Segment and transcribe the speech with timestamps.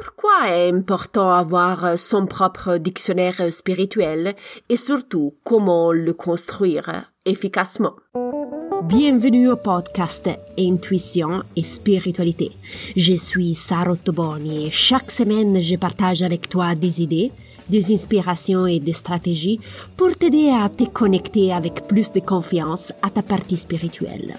[0.00, 4.36] pourquoi est important avoir son propre dictionnaire spirituel
[4.68, 7.94] et surtout comment le construire efficacement?
[8.84, 12.52] Bienvenue au podcast Intuition et Spiritualité.
[12.96, 17.32] Je suis Sarah Toboni et chaque semaine je partage avec toi des idées,
[17.68, 19.58] des inspirations et des stratégies
[19.96, 24.36] pour t'aider à te connecter avec plus de confiance à ta partie spirituelle.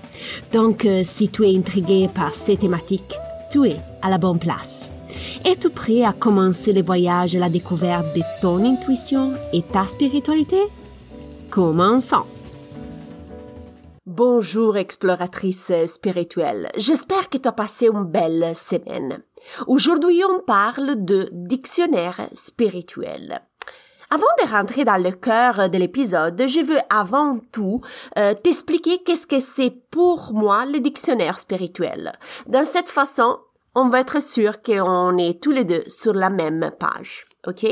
[0.53, 3.15] Donc, euh, si tu es intrigué par ces thématiques,
[3.51, 4.93] tu es à la bonne place.
[5.45, 10.59] Es-tu prêt à commencer le voyage à la découverte de ton intuition et ta spiritualité?
[11.49, 12.25] Commençons
[14.05, 19.23] Bonjour exploratrice spirituelle, j'espère que tu as passé une belle semaine.
[19.67, 23.41] Aujourd'hui on parle de dictionnaire spirituel.
[24.11, 27.79] Avant de rentrer dans le cœur de l'épisode, je veux avant tout
[28.17, 32.13] euh, t'expliquer qu'est-ce que c'est pour moi le dictionnaire spirituel.
[32.47, 33.37] Dans cette façon,
[33.75, 37.65] on va être sûr qu'on est tous les deux sur la même page, ok?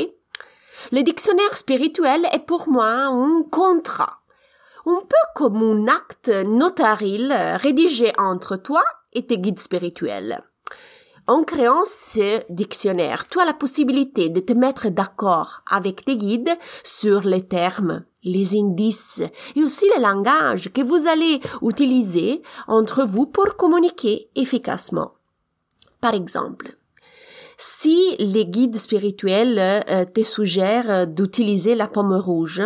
[0.92, 4.20] Le dictionnaire spirituel est pour moi un contrat.
[4.86, 10.44] Un peu comme un acte notarial rédigé entre toi et tes guides spirituels.
[11.30, 16.58] En créant ce dictionnaire, tu as la possibilité de te mettre d'accord avec tes guides
[16.86, 19.22] sur les termes, les indices
[19.58, 25.17] et aussi le langage que vous allez utiliser entre vous pour communiquer efficacement.
[26.08, 26.78] Par exemple,
[27.58, 32.64] si les guides spirituels euh, te suggèrent euh, d'utiliser la pomme rouge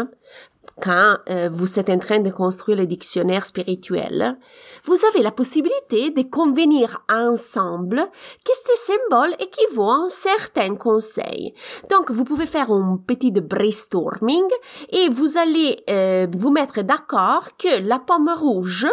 [0.79, 4.37] quand euh, vous êtes en train de construire le dictionnaire spirituel,
[4.83, 8.03] vous avez la possibilité de convenir ensemble
[8.45, 11.55] que ce symbole équivaut à un certain conseil.
[11.89, 14.45] Donc, vous pouvez faire un petit brainstorming
[14.89, 15.83] et vous allez
[16.31, 18.85] vous mettre d'accord que la pomme rouge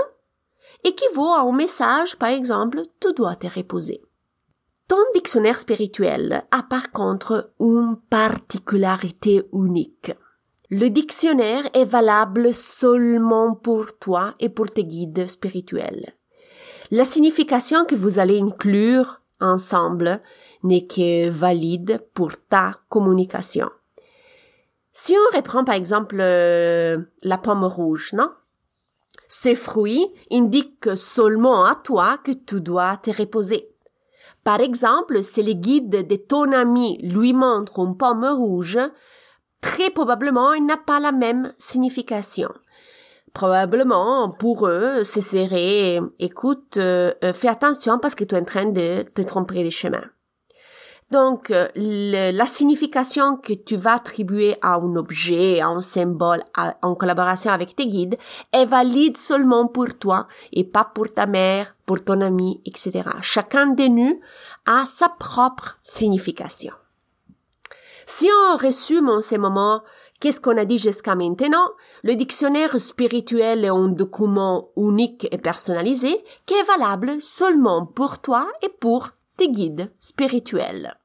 [0.85, 4.01] équivaut à un message, par exemple, tu dois te reposer.
[4.89, 10.13] Ton dictionnaire spirituel a par contre une particularité unique.
[10.71, 16.15] Le dictionnaire est valable seulement pour toi et pour tes guides spirituels.
[16.91, 20.23] La signification que vous allez inclure ensemble
[20.63, 23.69] n'est que valide pour ta communication.
[24.95, 28.31] Si on reprend par exemple euh, la pomme rouge, non?
[29.29, 33.68] Ce fruit indique seulement à toi que tu dois te reposer.
[34.45, 38.79] Par exemple, si le guide de ton ami lui montre une pomme rouge,
[39.61, 42.51] très probablement il n'a pas la même signification.
[43.35, 48.45] Probablement, pour eux, ce serait, écoute, euh, euh, fais attention parce que tu es en
[48.45, 50.03] train de te tromper de chemin.
[51.11, 56.43] Donc, euh, la signification que tu vas attribuer à un objet, à un symbole,
[56.83, 58.19] en collaboration avec tes guides,
[58.53, 63.05] est valide seulement pour toi et pas pour ta mère, pour ton ami, etc.
[63.23, 64.21] Chacun de nous
[64.67, 66.75] a sa propre signification.
[68.05, 69.83] Si on résume en ce moment
[70.21, 71.71] qu'est-ce qu'on a dit jusqu'à maintenant,
[72.03, 78.47] le dictionnaire spirituel est un document unique et personnalisé qui est valable seulement pour toi
[78.63, 80.98] et pour tes guides spirituels.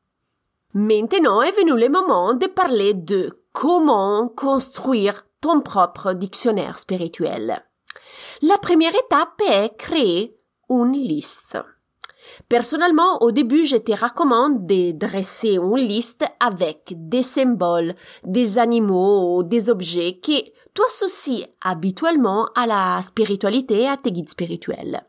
[0.76, 7.64] Maintenant est venu le moment de parler de comment construire ton propre dictionnaire spirituel.
[8.42, 10.36] La première étape est créer
[10.72, 11.60] une liste.
[12.50, 19.44] Personnellement, au début, je te recommande de dresser une liste avec des symboles, des animaux,
[19.44, 25.04] des objets qui t'associent habituellement à la spiritualité et à tes guides spirituels.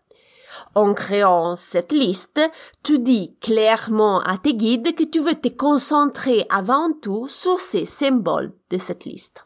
[0.75, 2.41] En créant cette liste,
[2.82, 7.87] tu dis clairement à tes guides que tu veux te concentrer avant tout sur ces
[7.87, 9.44] symboles de cette liste.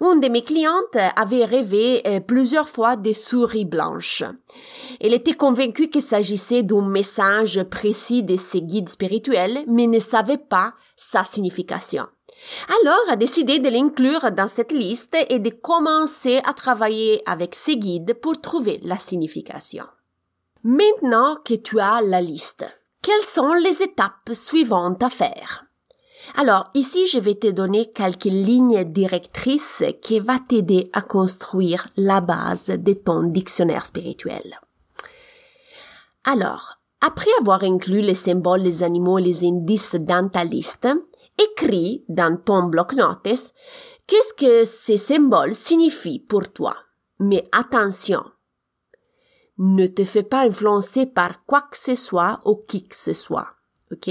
[0.00, 4.24] Une de mes clientes avait rêvé euh, plusieurs fois des souris blanches.
[5.00, 10.38] Elle était convaincue qu'il s'agissait d'un message précis de ses guides spirituels, mais ne savait
[10.38, 12.06] pas sa signification.
[12.68, 17.76] Alors a décidé de l'inclure dans cette liste et de commencer à travailler avec ses
[17.76, 19.84] guides pour trouver la signification.
[20.62, 22.64] Maintenant que tu as la liste,
[23.02, 25.66] quelles sont les étapes suivantes à faire?
[26.36, 32.22] Alors, ici, je vais te donner quelques lignes directrices qui vont t'aider à construire la
[32.22, 34.58] base de ton dictionnaire spirituel.
[36.24, 40.88] Alors, après avoir inclus les symboles, les animaux, les indices dans ta liste,
[41.38, 43.52] écris dans ton bloc-notes
[44.06, 46.76] qu'est-ce que ces symboles signifient pour toi.
[47.18, 48.22] Mais attention,
[49.58, 53.48] ne te fais pas influencer par quoi que ce soit ou qui que ce soit.
[53.92, 54.10] OK?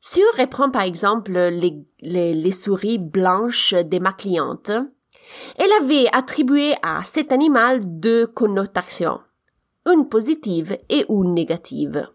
[0.00, 4.70] Si on reprend par exemple les, les, souris blanches de ma cliente,
[5.56, 9.20] elle avait attribué à cet animal deux connotations,
[9.86, 12.06] une positive et une négative.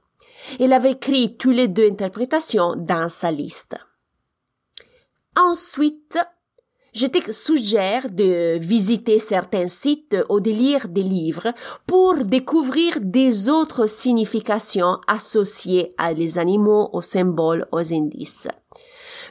[0.60, 3.76] Elle avait écrit tous les deux interprétations dans sa liste.
[5.36, 6.18] Ensuite,
[6.94, 11.54] je te suggère de visiter certains sites ou de lire des livres
[11.86, 18.48] pour découvrir des autres significations associées à les animaux, aux symboles, aux indices.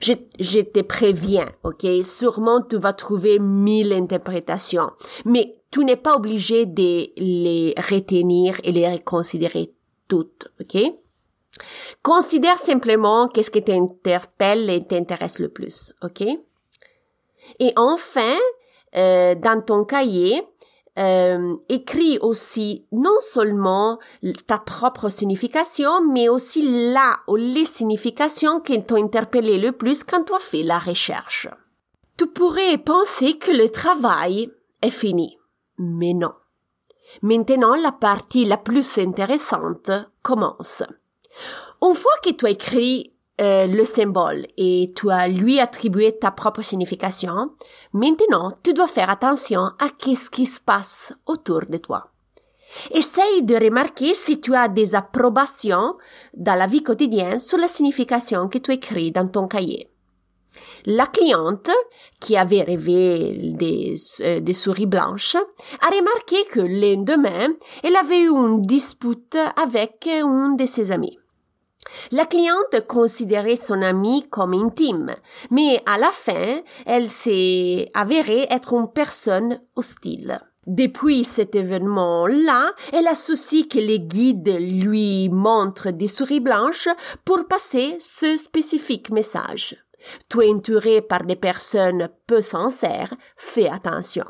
[0.00, 1.84] Je, je te préviens, ok?
[2.04, 4.90] Sûrement tu vas trouver mille interprétations,
[5.24, 9.74] mais tu n'es pas obligé de les retenir et les reconsidérer
[10.08, 10.82] toutes, ok?
[12.02, 16.22] Considère simplement qu'est-ce qui t'interpelle et t'intéresse le plus, ok?
[17.58, 18.36] Et enfin,
[18.96, 20.42] euh, dans ton cahier,
[20.98, 23.98] euh, écris aussi non seulement
[24.46, 30.24] ta propre signification, mais aussi la ou les significations qui t'ont interpellé le plus quand
[30.24, 31.48] tu as fait la recherche.
[32.16, 34.50] Tu pourrais penser que le travail
[34.82, 35.38] est fini,
[35.78, 36.32] mais non.
[37.22, 39.90] Maintenant, la partie la plus intéressante
[40.22, 40.82] commence.
[41.82, 46.32] Une fois que tu as écrit euh, le symbole et tu as lui attribué ta
[46.32, 47.52] propre signification,
[47.92, 52.10] maintenant tu dois faire attention à qu'est-ce qui se passe autour de toi.
[52.90, 55.96] Essaye de remarquer si tu as des approbations
[56.34, 59.88] dans la vie quotidienne sur la signification que tu écris dans ton cahier.
[60.86, 61.70] La cliente,
[62.20, 67.48] qui avait rêvé des, euh, souris blanches, a remarqué que le lendemain,
[67.82, 71.18] elle avait eu une dispute avec un de ses amis.
[72.12, 75.14] La cliente considérait son amie comme intime,
[75.50, 80.40] mais à la fin, elle s'est avérée être une personne hostile.
[80.66, 86.90] Depuis cet événement-là, elle associe que les guides lui montrent des souris blanches
[87.24, 89.76] pour passer ce spécifique message.
[90.28, 94.24] Tu es entouré par des personnes peu sincères, fais attention.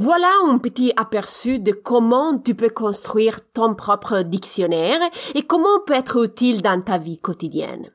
[0.00, 5.00] Voilà un petit aperçu de comment tu peux construire ton propre dictionnaire
[5.34, 7.90] et comment peut être utile dans ta vie quotidienne.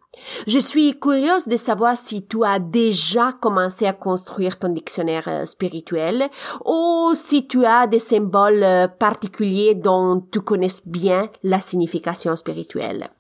[0.46, 5.46] Je suis curieuse de savoir si tu as déjà commencé à construire ton dictionnaire euh,
[5.46, 6.28] spirituel
[6.66, 13.12] ou si tu as des symboles euh, particuliers dont tu connais bien la signification spirituelle.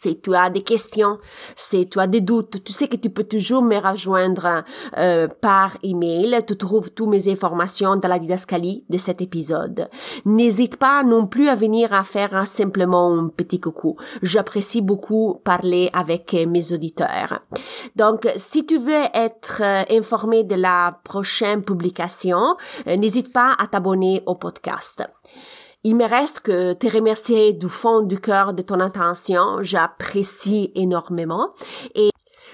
[0.00, 1.18] Si tu as des questions,
[1.56, 4.62] si tu as des doutes, tu sais que tu peux toujours me rejoindre
[4.96, 6.38] euh, par email.
[6.46, 9.88] Tu trouves toutes mes informations dans la didascalie de cet épisode.
[10.24, 13.96] N'hésite pas non plus à venir à faire simplement un petit coucou.
[14.22, 17.40] J'apprécie beaucoup parler avec mes auditeurs.
[17.96, 22.56] Donc, si tu veux être euh, informé de la prochaine publication,
[22.86, 25.02] euh, n'hésite pas à t'abonner au podcast.
[25.84, 29.62] Il me reste que te remercier du fond du cœur de ton attention.
[29.62, 31.54] J'apprécie énormément.
[31.94, 32.10] Et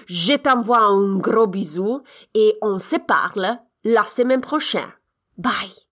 [0.07, 2.01] je t'envoie un gros bisou
[2.33, 4.91] et on se parle la semaine prochaine.
[5.37, 5.75] Bye!